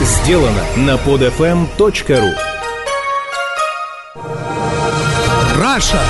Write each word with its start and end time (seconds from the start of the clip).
сделано 0.00 0.64
на 0.76 0.96
podfm.ru 0.96 2.32
Раша. 5.58 6.00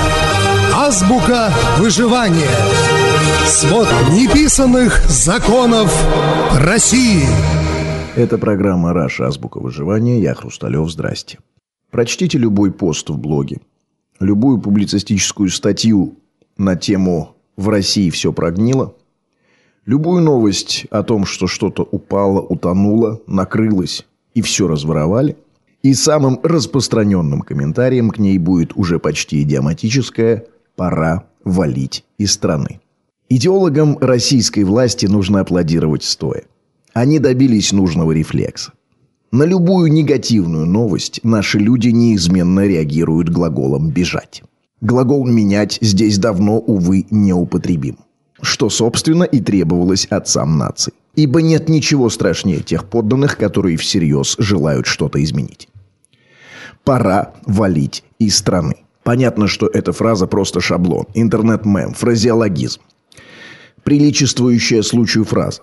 Азбука 0.73 1.51
выживания. 1.77 2.49
Свод 3.45 3.87
неписанных 4.11 5.03
законов 5.09 5.91
России. 6.59 7.23
Это 8.15 8.37
программа 8.37 8.93
«Раша. 8.93 9.27
Азбука 9.27 9.59
выживания». 9.59 10.21
Я 10.21 10.35
Хрусталев. 10.35 10.89
Здрасте. 10.89 11.39
Прочтите 11.91 12.37
любой 12.37 12.71
пост 12.71 13.09
в 13.09 13.17
блоге, 13.17 13.59
любую 14.19 14.59
публицистическую 14.59 15.49
статью 15.49 16.17
на 16.57 16.75
тему 16.75 17.35
«В 17.57 17.67
России 17.69 18.09
все 18.09 18.31
прогнило», 18.31 18.95
любую 19.85 20.21
новость 20.21 20.85
о 20.89 21.03
том, 21.03 21.25
что 21.25 21.47
что-то 21.47 21.83
упало, 21.83 22.41
утонуло, 22.41 23.21
накрылось 23.27 24.05
и 24.33 24.41
все 24.41 24.67
разворовали, 24.67 25.37
и 25.83 25.93
самым 25.93 26.39
распространенным 26.43 27.41
комментарием 27.41 28.11
к 28.11 28.19
ней 28.19 28.37
будет 28.37 28.75
уже 28.75 28.99
почти 28.99 29.41
идиоматическое 29.41 30.45
«пора 30.75 31.25
валить 31.43 32.05
из 32.17 32.33
страны». 32.33 32.79
Идеологам 33.29 33.97
российской 33.99 34.63
власти 34.63 35.05
нужно 35.05 35.39
аплодировать 35.39 36.03
стоя. 36.03 36.43
Они 36.93 37.17
добились 37.19 37.71
нужного 37.71 38.11
рефлекса. 38.11 38.73
На 39.31 39.43
любую 39.43 39.91
негативную 39.91 40.65
новость 40.65 41.21
наши 41.23 41.57
люди 41.57 41.87
неизменно 41.87 42.67
реагируют 42.67 43.29
глаголом 43.29 43.89
«бежать». 43.89 44.43
Глагол 44.81 45.25
«менять» 45.25 45.77
здесь 45.79 46.17
давно, 46.17 46.59
увы, 46.59 47.05
неупотребим. 47.09 47.97
Что, 48.41 48.69
собственно, 48.69 49.23
и 49.23 49.39
требовалось 49.39 50.05
отцам 50.05 50.57
наций. 50.57 50.93
Ибо 51.15 51.41
нет 51.41 51.69
ничего 51.69 52.09
страшнее 52.09 52.61
тех 52.61 52.85
подданных, 52.85 53.37
которые 53.37 53.77
всерьез 53.77 54.35
желают 54.39 54.87
что-то 54.87 55.23
изменить. 55.23 55.67
Пора 56.83 57.33
валить 57.45 58.03
из 58.17 58.37
страны. 58.37 58.75
Понятно, 59.03 59.47
что 59.47 59.67
эта 59.67 59.91
фраза 59.91 60.27
просто 60.27 60.61
шаблон, 60.61 61.05
интернет-мем, 61.13 61.93
фразеологизм. 61.93 62.81
Приличествующая 63.83 64.83
случаю 64.83 65.25
фраза. 65.25 65.61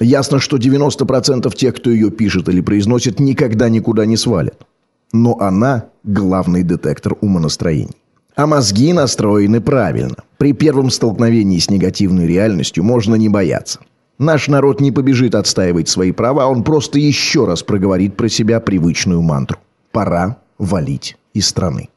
Ясно, 0.00 0.38
что 0.38 0.56
90% 0.56 1.54
тех, 1.54 1.76
кто 1.76 1.90
ее 1.90 2.10
пишет 2.10 2.48
или 2.48 2.60
произносит, 2.60 3.20
никогда 3.20 3.68
никуда 3.68 4.06
не 4.06 4.16
свалят. 4.16 4.66
Но 5.12 5.38
она– 5.38 5.86
главный 6.04 6.62
детектор 6.62 7.14
умонастроений. 7.20 8.01
А 8.34 8.46
мозги 8.46 8.92
настроены 8.92 9.60
правильно. 9.60 10.16
При 10.38 10.52
первом 10.52 10.90
столкновении 10.90 11.58
с 11.58 11.68
негативной 11.68 12.26
реальностью 12.26 12.82
можно 12.82 13.14
не 13.14 13.28
бояться. 13.28 13.80
Наш 14.18 14.48
народ 14.48 14.80
не 14.80 14.90
побежит 14.90 15.34
отстаивать 15.34 15.88
свои 15.88 16.12
права, 16.12 16.46
он 16.46 16.64
просто 16.64 16.98
еще 16.98 17.44
раз 17.44 17.62
проговорит 17.62 18.16
про 18.16 18.28
себя 18.28 18.60
привычную 18.60 19.20
мантру. 19.20 19.58
Пора 19.90 20.38
валить 20.58 21.16
из 21.34 21.48
страны. 21.48 21.88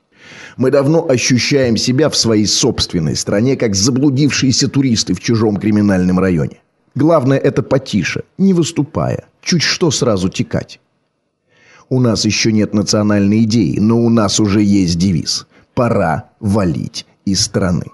Мы 0.58 0.72
давно 0.72 1.08
ощущаем 1.08 1.77
себя 1.77 2.09
в 2.09 2.16
своей 2.16 2.47
собственной 2.47 3.16
стране, 3.16 3.55
как 3.55 3.75
заблудившиеся 3.75 4.67
туристы 4.67 5.14
в 5.14 5.20
чужом 5.20 5.58
криминальном 5.58 6.20
районе. 6.20 6.58
Главное 6.95 7.38
это 7.38 7.61
потише, 7.61 8.23
не 8.38 8.53
выступая, 8.53 9.25
чуть 9.42 9.61
что 9.61 9.92
сразу 9.92 10.30
текать. 10.30 10.80
У 11.89 11.99
нас 11.99 12.25
еще 12.25 12.52
нет 12.52 12.73
национальной 12.73 13.44
идеи, 13.44 13.77
но 13.80 13.99
у 13.99 14.09
нас 14.09 14.39
уже 14.39 14.61
есть 14.61 14.97
девиз. 14.97 15.45
Пора 15.76 16.30
валить 16.40 17.06
из 17.26 17.42
страны. 17.42 17.86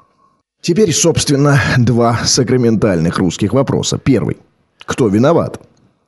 Теперь, 0.61 0.93
собственно, 0.93 1.59
два 1.77 2.19
сакраментальных 2.23 3.17
русских 3.17 3.53
вопроса. 3.53 3.97
Первый. 3.97 4.37
Кто 4.85 5.07
виноват? 5.07 5.59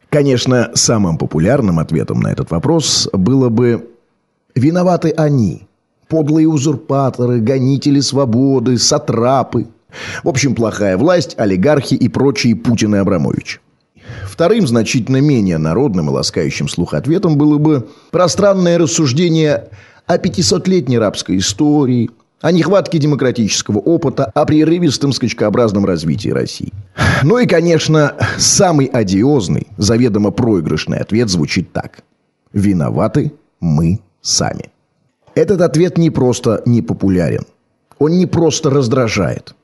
Конечно, 0.10 0.70
самым 0.76 1.18
популярным 1.18 1.80
ответом 1.80 2.20
на 2.20 2.32
этот 2.32 2.52
вопрос 2.52 3.10
было 3.12 3.50
бы 3.50 3.90
«Виноваты 4.54 5.10
они, 5.10 5.68
подлые 6.08 6.48
узурпаторы, 6.48 7.40
гонители 7.40 8.00
свободы, 8.00 8.78
сатрапы, 8.78 9.66
в 10.24 10.30
общем, 10.30 10.53
плохая 10.53 10.97
власть, 10.97 11.34
олигархи 11.40 11.96
и 11.96 12.08
прочие 12.08 12.56
Путин 12.56 12.94
и 12.94 13.00
Абрамович. 13.00 13.59
Вторым, 14.26 14.68
значительно 14.68 15.22
менее 15.22 15.58
народным 15.58 16.09
и 16.09 16.12
ласкающим 16.12 16.68
слух 16.68 16.94
ответом 16.94 17.38
было 17.38 17.58
бы 17.58 17.90
пространное 18.12 18.78
рассуждение 18.78 19.70
о 20.08 20.18
500-летней 20.18 20.97
рабской 21.00 21.38
истории, 21.38 22.09
о 22.41 22.52
нехватке 22.52 22.97
демократического 22.97 23.80
опыта, 23.80 24.25
о 24.25 24.46
прерывистом 24.46 25.14
скачкообразном 25.14 25.86
развитии 25.86 26.30
России. 26.30 26.74
Ну 27.24 27.38
и, 27.38 27.46
конечно, 27.46 28.16
самый 28.38 28.86
одиозный, 28.88 29.68
заведомо 29.78 30.31
проигрышный 30.31 30.97
ответ 30.97 31.30
звучит 31.30 31.72
так. 31.72 32.03
Виноваты 32.52 33.34
мы 33.59 34.00
сами. 34.22 34.69
Этот 35.36 35.62
ответ 35.62 35.97
не 35.97 36.09
просто 36.09 36.62
непопулярен. 36.66 37.46
Он 37.97 38.18
не 38.18 38.25
просто 38.25 38.70
раздражает– 38.70 39.56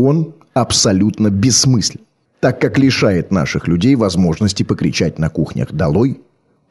он 0.00 0.34
абсолютно 0.54 1.30
бессмыслен, 1.30 2.00
так 2.40 2.60
как 2.60 2.78
лишает 2.78 3.30
наших 3.30 3.68
людей 3.68 3.96
возможности 3.96 4.62
покричать 4.62 5.18
на 5.18 5.28
кухнях 5.28 5.72
«Долой! 5.72 6.20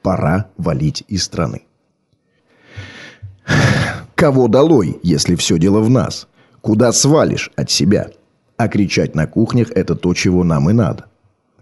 Пора 0.01 0.47
валить 0.57 1.03
из 1.07 1.24
страны!». 1.24 1.69
Кого 4.16 4.48
долой, 4.48 5.00
если 5.02 5.36
все 5.36 5.58
дело 5.58 5.80
в 5.80 5.90
нас? 5.90 6.28
Куда 6.62 6.92
свалишь 6.92 7.52
от 7.56 7.72
себя? 7.72 8.10
А 8.58 8.68
кричать 8.68 9.16
на 9.16 9.28
кухнях– 9.28 9.72
это 9.76 9.96
то, 9.96 10.14
чего 10.14 10.44
нам 10.44 10.70
и 10.70 10.74
надо. 10.74 11.06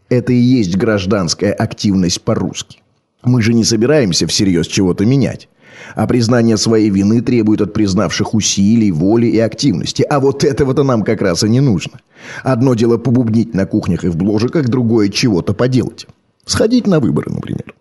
Это 0.10 0.34
и 0.34 0.38
есть 0.38 0.76
гражданская 0.76 1.54
активность 1.54 2.22
по-русски. 2.24 2.82
Мы 3.24 3.42
же 3.42 3.54
не 3.54 3.64
собираемся 3.64 4.26
всерьез 4.26 4.68
чего-то 4.68 5.06
менять. 5.06 5.50
А 5.96 6.08
признание 6.08 6.58
своей 6.58 6.90
вины 6.90 7.22
требует 7.22 7.62
от 7.62 7.74
признавших 7.74 8.34
усилий, 8.34 8.92
воли 8.92 9.28
и 9.28 9.38
активности. 9.38 10.02
А 10.02 10.20
вот 10.20 10.44
этого-то 10.44 10.84
нам 10.84 11.04
как 11.04 11.22
раз 11.22 11.44
и 11.44 11.50
не 11.50 11.60
нужно. 11.60 12.00
Одно 12.44 12.74
дело 12.74 12.98
побубнить 12.98 13.54
на 13.54 13.66
кухнях 13.66 14.04
и 14.04 14.10
в 14.10 14.16
бложиках, 14.16 14.68
другое 14.68 15.10
чего-то 15.10 15.54
поделать. 15.54 16.08
Сходить 16.46 16.88
на 16.88 17.00
выборы, 17.00 17.32
например. 17.32 17.76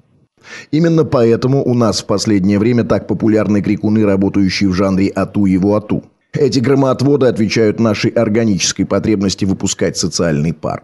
Именно 0.77 1.05
поэтому 1.05 1.65
у 1.65 1.73
нас 1.73 2.03
в 2.03 2.05
последнее 2.05 2.59
время 2.59 2.85
так 2.85 3.07
популярны 3.07 3.63
крикуны, 3.63 4.05
работающие 4.05 4.69
в 4.69 4.75
жанре 4.75 5.09
«ату 5.09 5.47
его 5.47 5.75
ату». 5.75 6.03
Эти 6.35 6.59
громоотводы 6.59 7.25
отвечают 7.25 7.81
нашей 7.81 8.11
органической 8.11 8.85
потребности 8.85 9.47
выпускать 9.47 9.97
социальный 9.97 10.53
пар. 10.53 10.83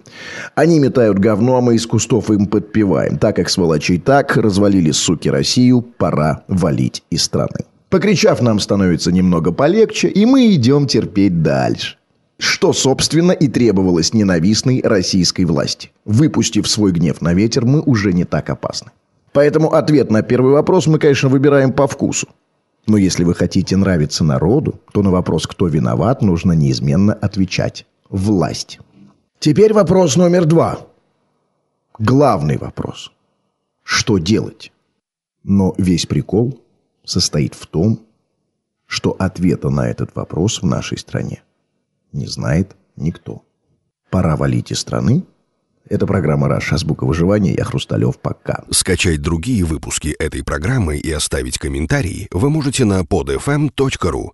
Они 0.54 0.78
метают 0.78 1.18
говно, 1.18 1.58
а 1.58 1.60
мы 1.60 1.74
из 1.74 1.86
кустов 1.86 2.30
им 2.30 2.46
подпеваем. 2.46 3.18
Так 3.18 3.36
как 3.36 3.50
сволочей 3.50 3.98
так, 3.98 4.34
развалили, 4.34 4.92
суки, 4.92 5.28
Россию, 5.28 5.82
пора 5.82 6.42
валить 6.48 7.02
из 7.10 7.24
страны. 7.24 7.66
Покричав, 7.90 8.40
нам 8.40 8.60
становится 8.60 9.12
немного 9.12 9.52
полегче, 9.52 10.08
и 10.08 10.24
мы 10.24 10.54
идем 10.54 10.86
терпеть 10.86 11.42
дальше. 11.42 11.98
Что, 12.38 12.72
собственно, 12.72 13.32
и 13.32 13.46
требовалось 13.46 14.14
ненавистной 14.14 14.80
российской 14.82 15.44
власти. 15.44 15.90
Выпустив 16.06 16.66
свой 16.66 16.92
гнев 16.92 17.20
на 17.20 17.34
ветер, 17.34 17.66
мы 17.66 17.82
уже 17.82 18.14
не 18.14 18.24
так 18.24 18.48
опасны. 18.48 18.90
Поэтому 19.32 19.72
ответ 19.72 20.10
на 20.10 20.22
первый 20.22 20.52
вопрос 20.52 20.86
мы, 20.86 20.98
конечно, 20.98 21.28
выбираем 21.28 21.72
по 21.72 21.86
вкусу. 21.86 22.28
Но 22.86 22.96
если 22.96 23.24
вы 23.24 23.34
хотите 23.34 23.76
нравиться 23.76 24.24
народу, 24.24 24.80
то 24.92 25.02
на 25.02 25.10
вопрос, 25.10 25.46
кто 25.46 25.68
виноват, 25.68 26.20
нужно 26.22 26.52
неизменно 26.52 27.12
отвечать 27.12 27.86
«власть». 28.08 28.80
Теперь 29.38 29.72
вопрос 29.72 30.16
номер 30.16 30.44
два. 30.44 30.80
Главный 31.98 32.58
вопрос. 32.58 33.12
Что 33.82 34.18
делать? 34.18 34.72
Но 35.42 35.74
весь 35.78 36.06
прикол 36.06 36.60
состоит 37.04 37.54
в 37.54 37.66
том, 37.66 38.00
что 38.86 39.16
ответа 39.18 39.70
на 39.70 39.88
этот 39.88 40.14
вопрос 40.14 40.62
в 40.62 40.66
нашей 40.66 40.98
стране 40.98 41.42
не 42.12 42.26
знает 42.26 42.76
никто. 42.96 43.42
Пора 44.10 44.36
валить 44.36 44.70
из 44.70 44.80
страны 44.80 45.24
это 45.92 46.06
программа 46.06 46.48
«Раша. 46.48 46.76
Азбука 46.76 47.04
выживания». 47.04 47.54
Я 47.54 47.64
Хрусталев. 47.64 48.18
Пока. 48.18 48.64
Скачать 48.70 49.20
другие 49.20 49.64
выпуски 49.64 50.08
этой 50.18 50.42
программы 50.42 50.96
и 50.96 51.10
оставить 51.10 51.58
комментарии 51.58 52.28
вы 52.30 52.48
можете 52.48 52.84
на 52.84 53.02
podfm.ru. 53.02 54.30